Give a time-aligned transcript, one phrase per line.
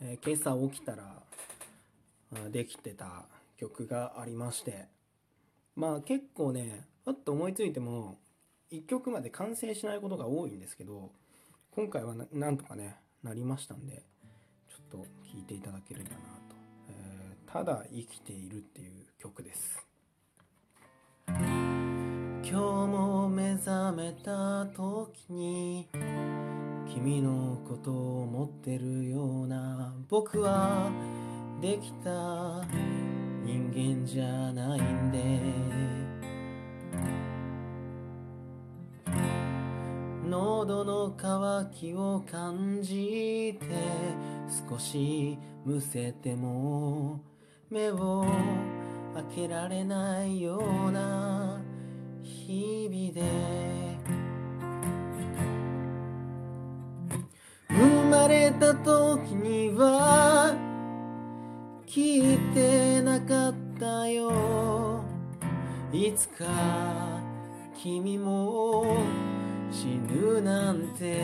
[0.00, 1.22] えー、今朝起きたら
[2.50, 4.96] できてた曲がありまして。
[5.76, 8.18] まあ結構ねパッと思いついても
[8.72, 11.12] 1曲まで完成しないことが多いんですけど
[11.70, 14.02] 今回はなんとかねなりましたんで
[14.68, 15.04] ちょっと聴
[15.38, 16.56] いていただければなと、
[16.88, 19.86] えー、ただ生きているっていう曲です。
[21.28, 25.88] 今日も目覚めた時に
[26.96, 30.90] 君のことを思ってるような僕は
[31.60, 32.64] できた
[33.44, 35.18] 人間じゃないんで。
[40.26, 43.66] 喉の渇きを感じて
[44.70, 47.20] 少しむせても
[47.68, 48.24] 目を
[49.12, 51.60] 開けられないような
[52.22, 53.55] 日々で。
[58.26, 60.52] 生まれた時には
[61.86, 65.04] 聞いてなかったよ。
[65.92, 66.44] いつか
[67.80, 68.96] 君も
[69.70, 71.20] 死ぬなんて。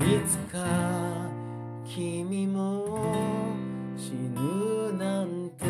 [0.00, 0.64] いつか
[1.84, 3.12] 君も
[3.94, 5.66] 死ぬなんて。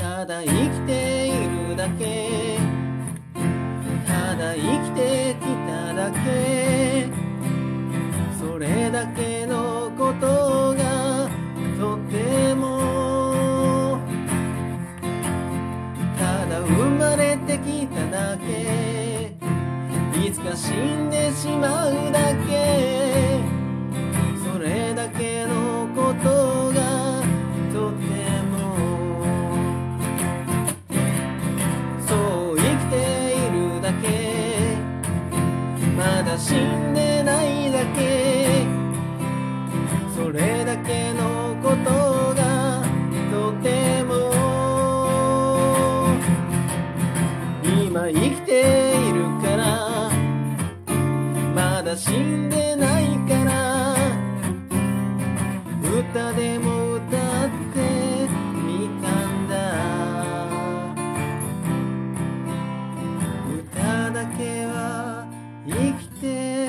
[0.00, 2.37] ただ生きているだけ。
[8.98, 11.30] だけのことが
[11.78, 14.00] とても。
[16.18, 19.30] ただ生まれてきただけ。
[20.20, 23.38] いつか死んでしまうだけ。
[24.42, 27.22] それだけのことが
[27.72, 28.02] とて
[28.50, 28.56] も。
[32.04, 32.16] そ
[32.52, 32.96] う生きて
[33.46, 34.74] いるだけ。
[35.96, 37.07] まだ死んで
[51.98, 53.96] 死んでないから。
[55.82, 57.08] 歌でも歌っ
[57.74, 59.56] てみたんだ。
[63.50, 65.26] 歌だけは
[65.66, 66.68] 生きて。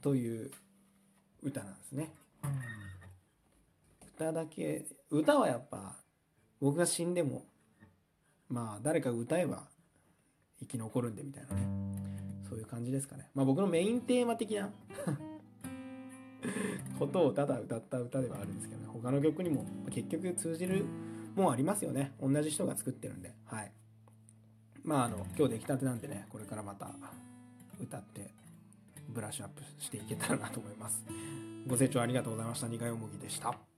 [0.00, 0.50] という
[1.42, 2.10] 歌なんですね。
[4.16, 5.98] 歌だけ歌はやっぱ
[6.62, 7.44] 僕が死んでも
[8.48, 9.64] まあ誰か歌えば
[10.60, 11.66] 生き残るんでみたいなね。
[12.48, 13.28] そういう感じですかね。
[13.34, 14.70] まあ僕のメインテーマ的な
[17.00, 18.86] ことをただ歌った歌ではあるんですけどね。
[18.86, 20.84] 他の曲にも結局通じる
[21.34, 22.12] もんありますよね。
[22.20, 23.34] 同じ人が作ってるんで。
[23.46, 23.72] はい。
[24.84, 26.94] まああの今日出来たてなんでねこれからまた
[27.80, 28.30] 歌って
[29.08, 31.02] ブラッシュアップしていけたらなと思います。
[31.66, 32.68] ご清聴ありがとうございました。
[32.68, 33.71] 2回おもぎでした。